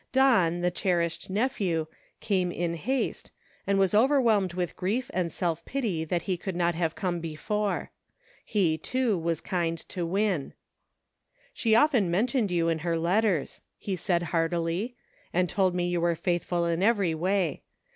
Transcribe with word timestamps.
Don, 0.11 0.61
the 0.61 0.71
cherished 0.71 1.29
nephew, 1.29 1.85
came 2.21 2.51
in 2.51 2.73
haste, 2.73 3.29
and 3.67 3.77
was 3.77 3.93
overwhelmed 3.93 4.53
with 4.53 4.75
grief 4.75 5.11
and 5.13 5.31
self 5.31 5.63
pity 5.63 6.03
that 6.05 6.23
he 6.23 6.37
could 6.37 6.55
not 6.55 6.73
have 6.73 6.95
come 6.95 7.19
before. 7.19 7.91
He, 8.43 8.79
too, 8.79 9.15
was 9.15 9.41
kind 9.41 9.77
to 9.89 10.03
Win." 10.03 10.55
She 11.53 11.75
often 11.75 12.09
mentioned 12.09 12.49
you 12.49 12.67
in 12.67 12.79
her 12.79 12.97
letters," 12.97 13.61
he 13.77 13.95
said 13.95 14.23
heartily, 14.33 14.95
"and 15.33 15.47
told 15.47 15.75
me 15.75 15.87
you 15.87 16.01
were 16.01 16.15
faithful 16.15 16.65
in 16.65 16.81
every 16.81 17.13
way. 17.13 17.61